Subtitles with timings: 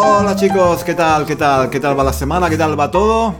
[0.00, 1.26] Hola chicos, ¿qué tal?
[1.26, 1.68] ¿Qué tal?
[1.70, 2.48] ¿Qué tal va la semana?
[2.48, 3.34] ¿Qué tal va todo?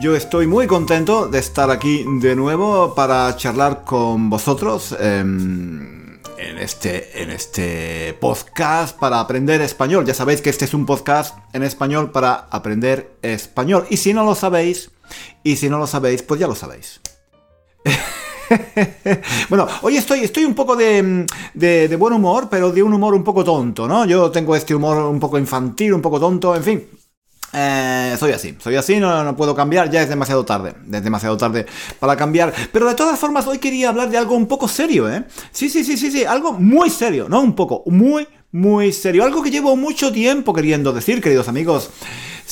[0.00, 6.58] Yo estoy muy contento de estar aquí de nuevo para charlar con vosotros em, en,
[6.58, 10.04] este, en este podcast para aprender español.
[10.04, 13.86] Ya sabéis que este es un podcast en español para aprender español.
[13.88, 14.90] Y si no lo sabéis,
[15.44, 17.00] y si no lo sabéis, pues ya lo sabéis.
[19.48, 23.24] bueno, hoy estoy, estoy un poco de, de, buen humor, pero de un humor un
[23.24, 24.04] poco tonto, ¿no?
[24.04, 26.86] Yo tengo este humor un poco infantil, un poco tonto, en fin.
[27.54, 31.36] Eh, soy así, soy así, no, no, puedo cambiar, ya es demasiado tarde, es demasiado
[31.36, 31.66] tarde
[31.98, 32.52] para cambiar.
[32.72, 35.24] Pero de todas formas, hoy quería hablar de algo un poco serio, ¿eh?
[35.50, 39.24] Sí, sí, sí, sí, sí, algo muy serio, no un poco, muy, muy serio.
[39.24, 41.90] Algo que llevo mucho tiempo queriendo decir, queridos amigos.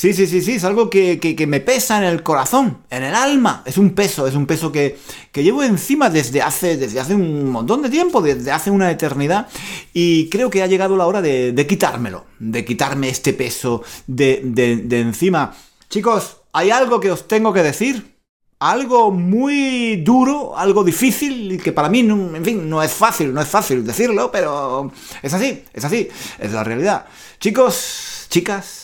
[0.00, 3.62] Sí, sí, sí, sí, es algo que, me pesa en el corazón, en el alma.
[3.66, 4.96] Es un peso, es un peso que,
[5.34, 9.48] llevo encima desde hace, desde hace un montón de tiempo, desde hace una eternidad.
[9.92, 15.00] Y creo que ha llegado la hora de, quitármelo, de quitarme este peso de, de
[15.00, 15.54] encima.
[15.90, 18.16] Chicos, hay algo que os tengo que decir
[18.58, 23.42] algo muy duro, algo difícil, y que para mí, en fin, no es fácil, no
[23.42, 24.90] es fácil decirlo, pero
[25.22, 27.04] es así, es así, es la realidad.
[27.38, 28.79] Chicos, chicas,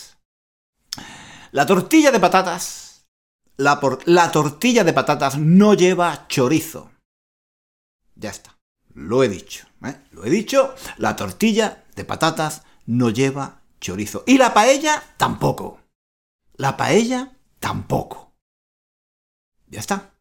[1.52, 3.06] la tortilla de patatas,
[3.56, 6.90] la, la tortilla de patatas no lleva chorizo.
[8.14, 8.56] Ya está,
[8.94, 10.00] lo he dicho, ¿eh?
[10.12, 14.24] lo he dicho, la tortilla de patatas no lleva chorizo.
[14.26, 15.80] Y la paella tampoco.
[16.56, 18.32] La paella tampoco.
[19.68, 20.15] Ya está.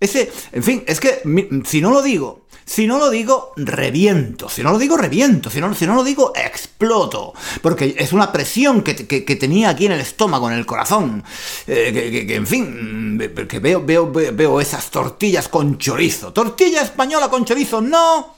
[0.00, 1.22] Ese, en fin, es que
[1.64, 4.50] si no lo digo, si no lo digo, reviento.
[4.50, 5.48] Si no lo digo, reviento.
[5.48, 7.32] Si no, si no lo digo, exploto.
[7.62, 11.24] Porque es una presión que, tenía aquí en el estómago, en el corazón.
[11.66, 16.34] Eh, que, en fin, que veo, veo, veo esas tortillas con chorizo.
[16.34, 17.80] Tortilla española con chorizo.
[17.80, 18.36] No,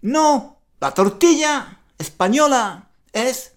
[0.00, 0.62] no.
[0.80, 3.52] La tortilla española es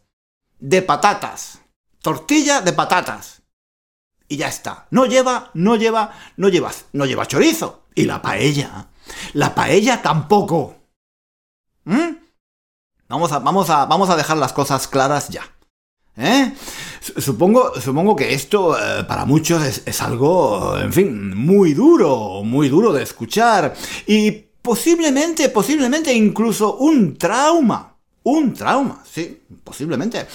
[0.60, 1.60] de patatas.
[2.02, 3.41] Tortilla de patatas
[4.32, 4.88] y ya está.
[4.92, 7.84] No lleva, no lleva, no lleva, no lleva chorizo.
[7.94, 8.88] Y la paella.
[9.34, 10.78] La paella tampoco.
[11.84, 12.16] ¿Mm?
[13.10, 15.44] Vamos a, vamos a, vamos a dejar las cosas claras ya.
[16.16, 16.54] ¿Eh?
[17.18, 22.70] Supongo, supongo que esto eh, para muchos es, es algo, en fin, muy duro, muy
[22.70, 23.74] duro de escuchar.
[24.08, 27.91] Y posiblemente, posiblemente incluso un trauma
[28.24, 30.28] un trauma, sí, posiblemente.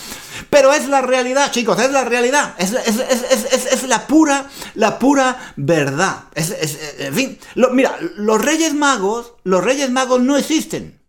[0.50, 2.54] Pero es la realidad, chicos, es la realidad.
[2.58, 6.25] Es, la pura, la pura verdad.
[6.34, 7.38] en fin,
[7.72, 11.00] mira, los Reyes Magos, los Reyes Magos no existen.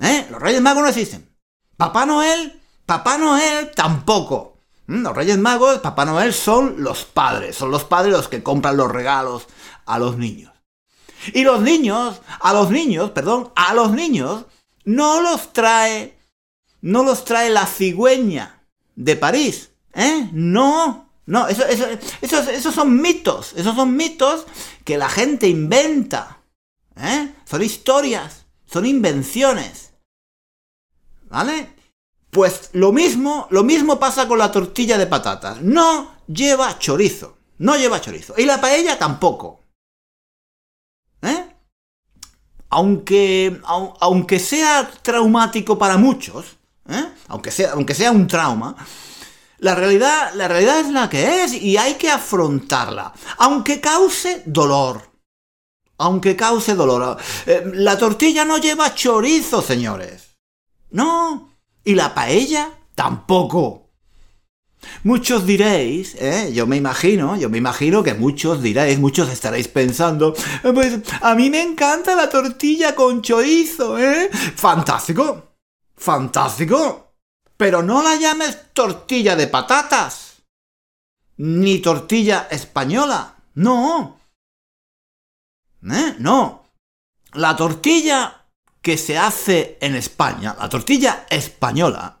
[0.00, 0.26] ¿Eh?
[0.30, 1.28] Los Reyes Magos no existen.
[1.76, 4.58] Papá Noel, Papá Noel tampoco.
[4.86, 5.02] ¿Mm?
[5.02, 8.90] Los Reyes Magos, Papá Noel son los padres, son los padres los que compran los
[8.90, 9.46] regalos
[9.86, 10.52] a los niños.
[11.34, 14.46] Y los niños, a los niños, perdón, a los niños
[14.84, 16.18] no los trae,
[16.80, 18.62] no los trae la cigüeña
[18.96, 20.28] de París, ¿eh?
[20.32, 21.86] No, no, eso, eso,
[22.20, 24.46] esos son mitos, esos son mitos
[24.84, 26.42] que la gente inventa,
[26.96, 27.32] ¿eh?
[27.44, 29.92] Son historias, son invenciones,
[31.28, 31.74] ¿vale?
[32.30, 35.60] Pues lo mismo, lo mismo pasa con la tortilla de patatas.
[35.62, 37.36] No lleva chorizo.
[37.58, 38.34] No lleva chorizo.
[38.38, 39.59] Y la paella tampoco
[42.70, 46.56] aunque, aunque sea traumático para muchos,
[46.88, 47.04] ¿eh?
[47.28, 48.76] aunque, sea, aunque sea un trauma,
[49.58, 55.10] la realidad, la realidad es la que es y hay que afrontarla, aunque cause dolor.
[55.98, 57.18] Aunque cause dolor.
[57.44, 60.38] Eh, la tortilla no lleva chorizo, señores.
[60.92, 61.54] No.
[61.84, 63.89] Y la paella tampoco.
[65.04, 66.50] Muchos diréis, ¿eh?
[66.52, 70.34] yo me imagino, yo me imagino que muchos diréis, muchos estaréis pensando,
[70.74, 74.28] pues a mí me encanta la tortilla con chorizo, ¿eh?
[74.30, 75.54] Fantástico,
[75.96, 77.14] fantástico.
[77.56, 80.42] Pero no la llames tortilla de patatas,
[81.36, 84.18] ni tortilla española, no.
[85.82, 86.16] ¿Eh?
[86.18, 86.64] No.
[87.32, 88.46] La tortilla
[88.82, 92.18] que se hace en España, la tortilla española,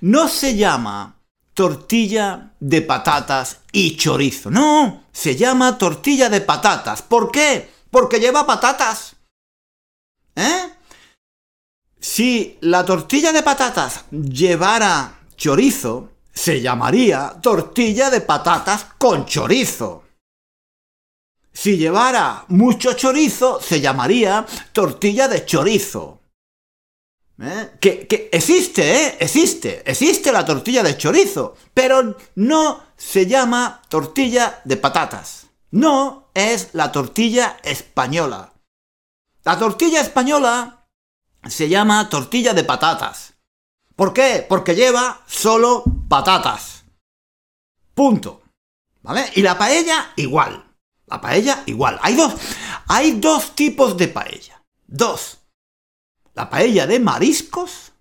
[0.00, 1.21] no se llama
[1.54, 4.50] tortilla de patatas y chorizo.
[4.50, 7.02] No, se llama tortilla de patatas.
[7.02, 7.70] ¿Por qué?
[7.90, 9.16] Porque lleva patatas.
[10.34, 10.70] ¿Eh?
[12.00, 20.04] Si la tortilla de patatas llevara chorizo, se llamaría tortilla de patatas con chorizo.
[21.52, 26.21] Si llevara mucho chorizo, se llamaría tortilla de chorizo.
[27.40, 27.70] ¿Eh?
[27.80, 29.16] Que, existe, ¿eh?
[29.20, 35.46] Existe, existe la tortilla de chorizo, pero no se llama tortilla de patatas.
[35.70, 38.52] No es la tortilla española.
[39.44, 40.86] La tortilla española
[41.48, 43.34] se llama tortilla de patatas.
[43.96, 44.44] ¿Por qué?
[44.48, 46.84] Porque lleva solo patatas.
[47.94, 48.42] Punto.
[49.02, 49.30] ¿Vale?
[49.34, 50.64] Y la paella igual.
[51.06, 51.98] La paella igual.
[52.02, 52.34] Hay dos,
[52.86, 54.62] hay dos tipos de paella.
[54.86, 55.38] Dos.
[56.34, 57.92] La paella de mariscos,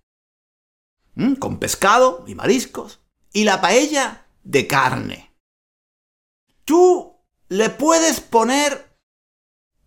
[1.40, 3.00] con pescado y mariscos,
[3.34, 5.36] y la paella de carne.
[6.66, 7.18] Tú
[7.50, 8.98] le puedes poner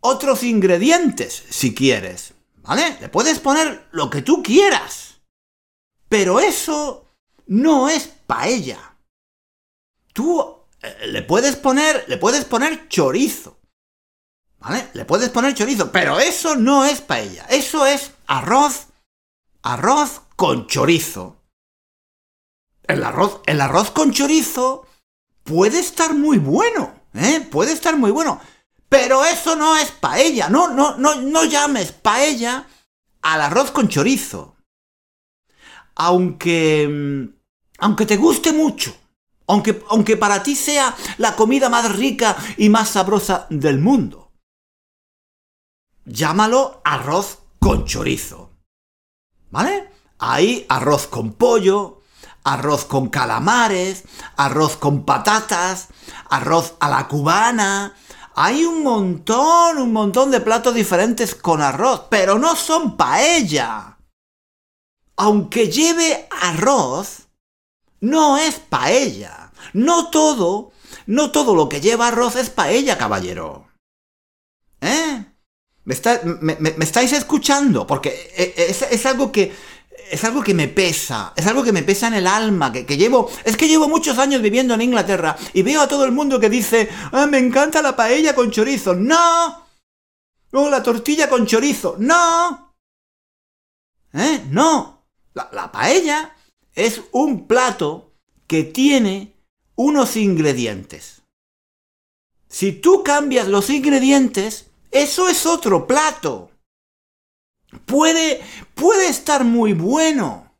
[0.00, 2.98] otros ingredientes si quieres, ¿vale?
[3.00, 5.22] Le puedes poner lo que tú quieras.
[6.08, 7.08] Pero eso
[7.46, 8.98] no es paella.
[10.12, 13.58] Tú eh, le puedes poner, le puedes poner chorizo.
[14.58, 14.88] ¿Vale?
[14.94, 17.44] Le puedes poner chorizo, pero eso no es paella.
[17.50, 18.88] Eso es arroz,
[19.62, 21.36] arroz con chorizo.
[22.82, 24.86] El arroz, el arroz con chorizo
[25.42, 27.40] puede estar muy bueno, ¿eh?
[27.40, 28.40] Puede estar muy bueno.
[28.88, 30.48] Pero eso no es paella.
[30.48, 32.66] No, no, no, no llames paella
[33.22, 34.56] al arroz con chorizo.
[35.96, 37.34] Aunque, mm,
[37.78, 38.94] aunque te guste mucho,
[39.46, 44.32] aunque, aunque para ti sea la comida más rica y más sabrosa del mundo.
[46.04, 48.50] Llámalo arroz con chorizo.
[49.50, 49.90] ¿Vale?
[50.18, 52.02] Hay arroz con pollo,
[52.42, 54.04] arroz con calamares,
[54.36, 55.88] arroz con patatas,
[56.28, 57.94] arroz a la cubana.
[58.34, 63.96] Hay un montón, un montón de platos diferentes con arroz, pero no son paella.
[65.16, 67.28] Aunque lleve arroz,
[68.00, 69.52] no es paella.
[69.72, 70.72] No todo,
[71.06, 73.73] no todo lo que lleva arroz es paella, caballero.
[75.86, 76.20] ¿Eh?
[76.40, 77.86] ¿Me, estáis escuchando?
[77.86, 79.52] Porque eh, eh, es, algo que...
[80.10, 83.30] Es algo que me pesa, es algo que me pesa en el alma, que, llevo...
[83.44, 86.50] Es que llevo muchos años viviendo en Inglaterra y veo a todo el mundo que
[86.50, 88.94] dice, ah, me encanta la paella con chorizo.
[88.94, 89.66] ¡No!
[90.52, 91.96] ¡No, la tortilla con chorizo!
[91.98, 92.74] ¡No!
[94.12, 94.44] ¿Eh?
[94.50, 94.92] ¡No!
[95.34, 96.36] la paella
[96.74, 98.12] es un plato
[98.46, 99.34] que tiene
[99.74, 101.22] unos ingredientes.
[102.48, 106.50] Si tú cambias los ingredientes, eso es otro plato.
[107.84, 108.40] Puede,
[108.74, 110.54] puede estar muy bueno.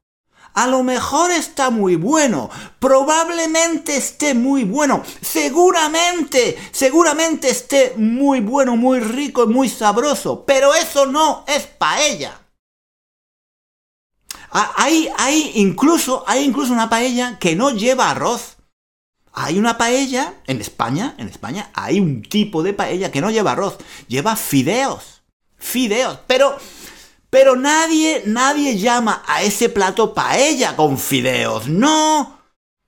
[0.55, 2.51] A lo mejor está muy bueno.
[2.81, 5.05] Probablemente esté muy bueno.
[5.21, 10.45] Seguramente, seguramente esté muy bueno, muy rico y muy sabroso.
[10.45, 12.41] Pero eso no es paella.
[14.51, 18.54] Hay, hay, incluso, hay incluso una paella que no lleva arroz.
[19.37, 23.53] Hay una paella en España, en España hay un tipo de paella que no lleva
[23.53, 25.23] arroz, lleva fideos.
[25.57, 26.57] Fideos, pero
[27.31, 31.67] pero nadie nadie llama a ese plato paella con fideos.
[31.67, 32.39] No.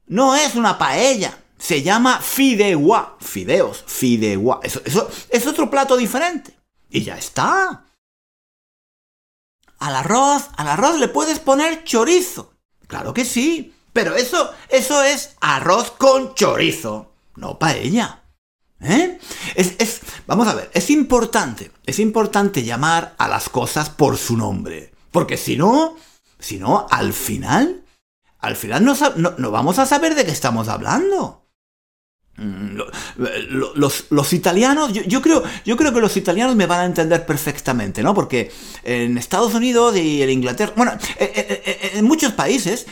[0.06, 1.36] No es una paella.
[1.58, 3.16] Se llama fideuá.
[3.18, 4.60] Fideos, fideuá.
[4.62, 6.56] Eso, eso es otro plato diferente.
[6.88, 7.86] Y ya está.
[9.78, 12.54] Al arroz, al arroz le puedes poner chorizo.
[12.86, 18.24] Claro que sí, pero eso, eso es arroz con chorizo, no paella.
[18.78, 19.18] ¿Eh?
[19.54, 24.36] Es, es, vamos a ver, es importante, es importante llamar a las cosas por su
[24.36, 24.92] nombre.
[25.12, 25.96] Porque si no,
[26.38, 27.86] si no, al final,
[28.38, 28.94] al final no,
[29.38, 31.45] no vamos a saber de qué estamos hablando.
[32.38, 32.78] Mm,
[33.76, 38.02] los, los, italianos, yo, creo, yo creo que los italianos me van a entender perfectamente,
[38.02, 38.12] ¿no?
[38.12, 38.52] Porque
[38.84, 42.86] en Estados Unidos y en Inglaterra, bueno, eh, eh, eh, en muchos países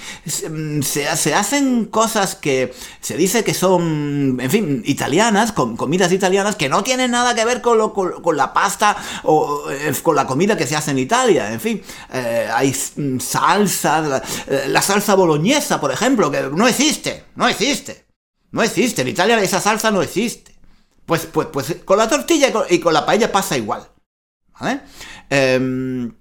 [0.48, 2.72] mm, se, se, hacen cosas que
[3.02, 7.44] se dice que son, en fin, italianas, con, comidas italianas, que no tienen nada que
[7.44, 9.64] ver con, lo, con, la pasta o
[10.02, 14.22] con la comida que se hace en Italia, en fin, hay mm, salsa,
[14.68, 18.03] la salsa boloñesa, por ejemplo, que no existe, no existe.
[18.54, 20.54] No existe, en Italia esa salsa no existe.
[21.04, 23.90] Pues, pues, pues con la tortilla y con, la paella pasa igual.
[25.28, 26.14] Em,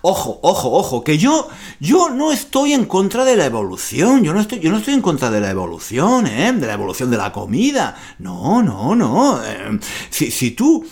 [0.00, 1.46] ojo, ojo, ojo, que yo,
[1.78, 5.02] yo no estoy en contra de la evolución, yo no estoy, yo no estoy en
[5.02, 6.50] contra de la evolución, ¿eh?
[6.54, 7.94] De la evolución de la comida.
[8.18, 9.44] No, no, no.
[9.44, 10.86] Em, si, si tú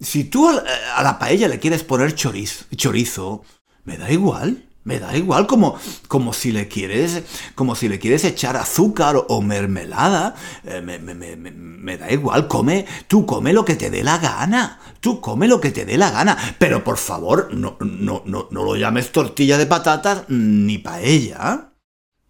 [0.00, 3.44] si tú a la paella le quieres poner chorizo, chorizo
[3.84, 4.64] me da igual.
[4.84, 7.22] Me da igual como, como si le quieres
[7.54, 10.34] como si le quieres echar azúcar o mermelada.
[10.64, 14.18] Eh, me, me, me, me, da igual, come, tú come lo que te dé la
[14.18, 14.80] gana.
[15.00, 16.36] Tú come lo que te dé la gana.
[16.58, 21.71] Pero por favor, no, no, no, no lo llames tortilla de patatas ni paella.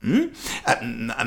[0.05, 0.23] ¿Mm?
[0.65, 1.25] A,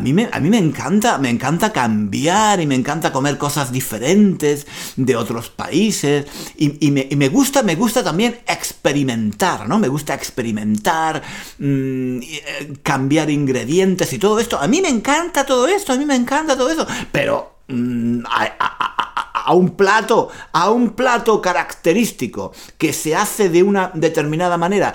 [0.00, 4.66] mí, me, a, mí, me, encanta, me encanta cambiar y me encanta comer cosas diferentes
[4.96, 9.78] de otros países y, me, gusta, me gusta también experimentar, ¿no?
[9.78, 11.22] Me gusta experimentar,
[11.58, 14.58] mm, eh, cambiar ingredientes y todo esto.
[14.58, 19.52] A mí me encanta todo esto, a mí me encanta todo eso, pero mm, a
[19.52, 24.94] un plato, a un plato característico que se hace de una determinada manera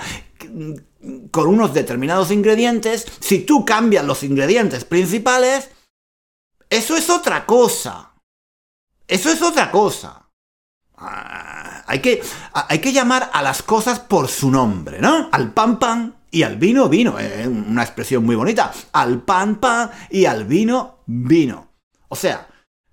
[1.32, 5.70] con unos determinados ingredientes, si tú cambias los ingredientes principales,
[6.70, 8.14] eso es otra cosa.
[9.08, 10.30] Eso es otra cosa.
[10.96, 12.22] Ah, hay, que,
[12.54, 15.30] hay que llamar a las cosas por su nombre, ¿no?
[15.32, 17.16] Al pan pan y al vino vino.
[17.46, 18.72] Una expresión muy bonita.
[18.94, 21.72] Al pan pan y al vino vino.
[22.08, 22.48] O sea,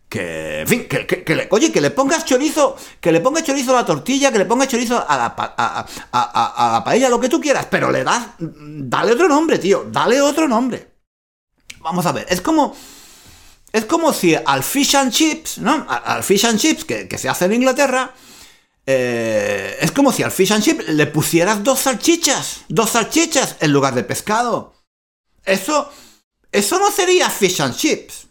[0.08, 3.80] que, en fin, que, le, oye, que le pongas chorizo, que le pongas chorizo a
[3.80, 7.66] la tortilla, que le pongas chorizo a la, a, la paella, lo que tú quieras,
[7.70, 10.92] pero le das, dale otro nombre, tío, dale otro nombre.
[11.80, 12.74] Vamos a ver, es como,
[13.70, 15.86] es como si al fish and chips, ¿no?
[15.88, 18.14] Al fish and chips que, se hace en Inglaterra,
[18.86, 23.72] eh, es como si al fish and chips le pusieras dos salchichas, dos salchichas en
[23.72, 24.72] lugar de pescado.
[25.44, 25.90] Eso,
[26.50, 28.27] eso no sería fish and chips.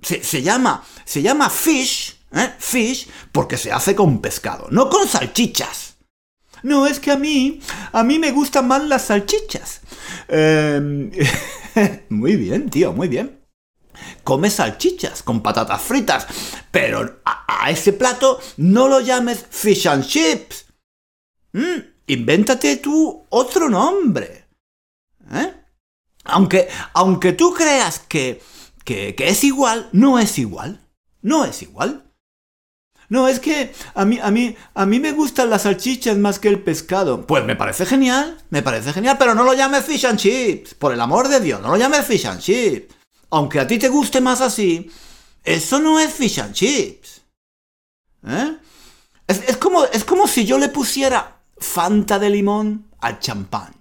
[0.00, 2.54] Se, llama, se llama fish, ¿eh?
[2.58, 5.96] Fish, porque se hace con pescado, no con salchichas.
[6.62, 7.60] No, es que a mí,
[7.92, 9.80] a mí me gustan más las salchichas.
[10.28, 11.10] Em,
[12.08, 13.38] muy bien, tío, muy bien.
[14.24, 16.26] Come salchichas con patatas fritas,
[16.70, 20.66] pero a, ese plato no lo llames fish and chips.
[21.52, 24.46] Mm, invéntate tú otro nombre.
[25.32, 25.54] ¿Eh?
[26.24, 28.40] Aunque, aunque tú creas que
[28.88, 30.80] que, es igual, no es igual.
[31.20, 32.04] No es igual.
[33.10, 36.48] No, es que a mí, a mí, a mí me gustan las salchichas más que
[36.48, 37.26] el pescado.
[37.26, 40.74] Pues me parece genial, me parece genial, pero no lo llames fish and chips.
[40.74, 42.94] Por el amor de Dios, no lo llames fish and chips.
[43.30, 44.90] Aunque a ti te guste más así,
[45.44, 47.22] eso no es fish and chips.
[48.26, 48.56] ¿Eh?
[49.26, 53.74] Es, como, es como si yo le pusiera Fanta de limón al champán.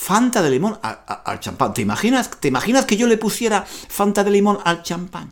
[0.00, 1.74] Fanta de limón al champán.
[1.74, 5.30] ¿Te imaginas, ¿Te imaginas que yo le pusiera Fanta de limón al champán?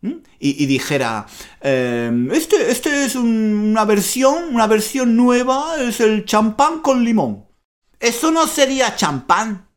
[0.00, 0.14] ¿Mm?
[0.40, 1.26] Y, dijera,
[1.60, 7.46] em, este, este es una versión, una versión nueva, es el champán con limón.
[8.00, 9.68] Eso no sería champán.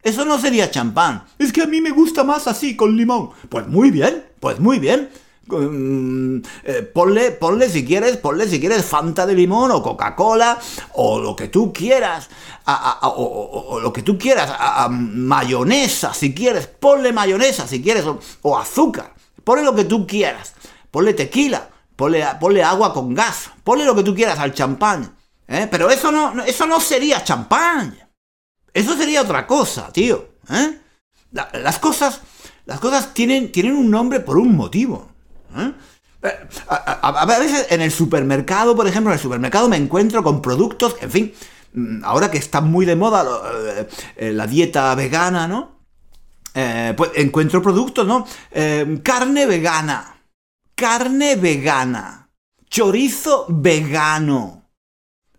[0.00, 1.24] Eso no sería champán.
[1.38, 3.30] Es que a mí me gusta más así, con limón.
[3.48, 5.10] Pues muy bien, pues muy bien.
[5.46, 10.58] Mm, eh, ponle, ponle si quieres, ponle si quieres Fanta de limón o Coca-Cola
[10.94, 12.30] o lo que tú quieras,
[12.64, 14.52] o, lo que tú quieras,
[14.90, 18.04] mayonesa si quieres, ponle mayonesa si quieres,
[18.42, 20.54] o, azúcar, ponle lo que tú quieras,
[20.90, 25.16] ponle tequila, ponle, agua con gas, ponle lo que tú quieras al champán,
[25.48, 25.66] ¿eh?
[25.68, 27.98] pero eso no, eso no sería champán,
[28.72, 30.34] eso sería otra cosa, tío.
[30.48, 30.78] ¿eh?
[31.32, 32.20] las cosas,
[32.64, 35.11] las cosas tienen, tienen un nombre por un motivo.
[35.56, 35.72] ¿Eh?
[36.68, 41.10] A, veces en el supermercado, por ejemplo, en el supermercado me encuentro con productos, en
[41.10, 41.34] fin,
[41.74, 45.80] mm, ahora que está muy de moda eh, eh, la dieta vegana, ¿no?
[46.96, 48.26] pues encuentro productos, ¿no?
[49.02, 50.20] carne vegana,
[50.74, 52.28] carne vegana,
[52.68, 54.68] chorizo vegano.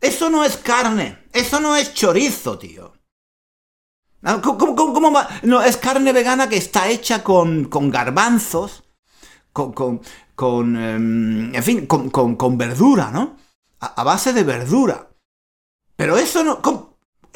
[0.01, 2.93] Eso no es carne, eso no es chorizo, tío.
[4.23, 5.27] Ah, ¿Cómo, cómo, va?
[5.43, 8.82] No, es carne vegana que está hecha con, con garbanzos,
[9.53, 10.01] con,
[10.35, 13.37] con, em, en fin, con, con, verdura, ¿no?
[13.79, 15.09] A, base de verdura.
[15.95, 16.59] Pero eso no,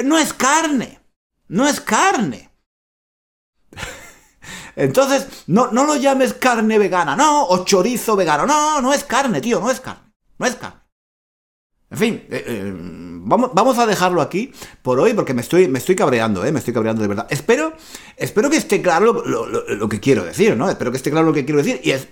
[0.04, 1.00] no es carne,
[1.48, 2.50] no es carne.
[4.76, 9.42] Entonces, no, no lo llames carne vegana, no, o chorizo vegano, no, no es carne,
[9.42, 10.82] tío, no es carne, no es carne.
[11.90, 12.74] En fin, eh, eh,
[13.28, 16.52] vamos, vamos, a dejarlo aquí por hoy porque me estoy, me estoy cabreando, ¿eh?
[16.52, 17.28] Me estoy cabreando de verdad.
[17.30, 17.74] Espero,
[18.16, 20.70] espero que esté claro lo, que quiero decir, ¿no?
[20.70, 21.80] Espero que esté claro lo que quiero decir.
[21.84, 22.08] Y es,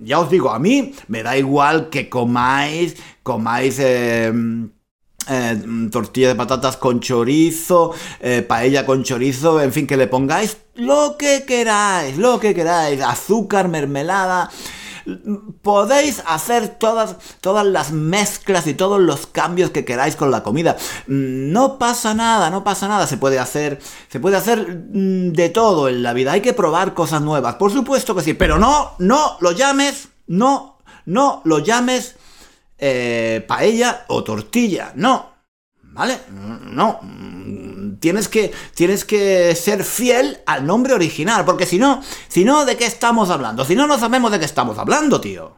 [0.00, 3.78] ya os digo, a mí me da igual que comáis, comáis...
[3.78, 4.70] Em,
[5.28, 7.92] eh, tortilla de patatas con chorizo,
[8.46, 13.68] paella con chorizo, en fin, que le pongáis lo que queráis, lo que queráis, azúcar,
[13.68, 14.50] mermelada,
[15.62, 20.76] Podéis hacer todas, todas las mezclas y todos los cambios que queráis con la comida.
[21.06, 23.06] Mm, no pasa nada, no pasa nada.
[23.06, 26.32] Se puede hacer, se puede hacer mm, de todo en la vida.
[26.32, 27.56] Hay que probar cosas nuevas.
[27.56, 32.16] Por supuesto que sí, pero no, no lo llames No, no lo llames
[32.78, 35.35] eh, paella o tortilla, no.
[35.96, 36.20] ¿Vale?
[36.30, 37.00] No.
[38.00, 42.76] Tienes que, tienes que ser fiel al nombre original, porque si no, si no, ¿de
[42.76, 43.64] qué estamos hablando?
[43.64, 45.56] Si no, no sabemos de qué estamos hablando, tío.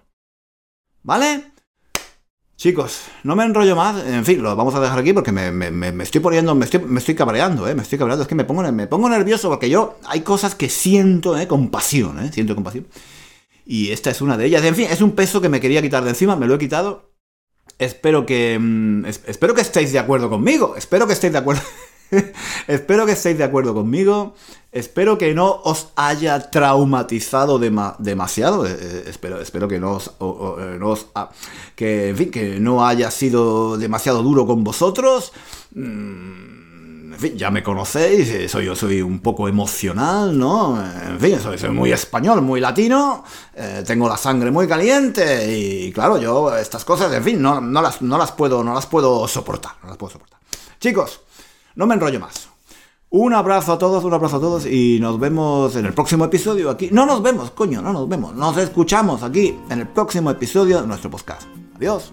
[1.03, 1.53] ¿Vale?
[2.57, 4.05] Chicos, no me enrollo más.
[4.05, 7.15] En fin, lo vamos a dejar aquí porque me, estoy poniendo, me estoy, me estoy
[7.15, 7.75] cabreando, ¿eh?
[7.75, 8.23] Me estoy cabreando.
[8.23, 11.47] Es que me pongo, me pongo nervioso porque yo hay cosas que siento, ¿eh?
[11.47, 12.33] Con pasión, ¿eh?
[12.33, 12.87] Siento compasión.
[13.65, 14.65] Y esta es una de ellas.
[14.65, 17.08] En fin, es un peso que me quería quitar de encima, me lo he quitado.
[17.79, 18.59] Espero que.
[18.59, 20.75] Mm, espero que estéis de acuerdo conmigo.
[20.77, 21.63] Espero que estéis de acuerdo.
[22.67, 24.35] espero que estéis de acuerdo conmigo.
[24.73, 28.67] Espero que no os haya traumatizado demasiado.
[28.67, 30.79] Eh, eh, espero, espero que no os, eh,
[31.77, 35.33] que, que no haya sido demasiado duro con vosotros.
[35.75, 36.58] Mm,
[37.19, 40.81] en fin, ya me conocéis, eh, soy, yo soy un poco emocional, ¿no?
[40.81, 43.25] En fin, soy, muy español, muy latino,
[43.57, 47.83] eh, tengo la sangre muy caliente y claro, yo estas cosas, en fin, no, no,
[47.83, 50.39] las, no, las puedo, no las puedo soportar, no las puedo soportar.
[50.79, 51.23] Chicos,
[51.75, 52.51] no me enrollo más.
[53.11, 56.71] Un abrazo a todos, un abrazo a todos y nos vemos en el próximo episodio
[56.71, 56.89] aquí.
[56.93, 58.33] No nos vemos, coño, no nos vemos.
[58.37, 61.49] Nos escuchamos aquí en el próximo episodio de nuestro podcast.
[61.75, 62.13] Adiós.